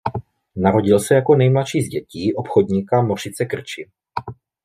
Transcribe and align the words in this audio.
Narodil 0.55 0.99
se 0.99 1.15
jako 1.15 1.35
nejmladší 1.35 1.81
z 1.81 1.89
dětí 1.89 2.33
obchodníka 2.35 3.01
Mořice 3.01 3.45
Krči. 3.45 3.89